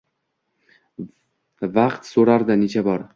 [1.75, 3.05] Vaqt so’rardi necha bor.